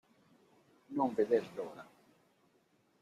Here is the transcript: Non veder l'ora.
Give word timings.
Non 0.99 1.09
veder 1.19 1.43
l'ora. 1.59 1.85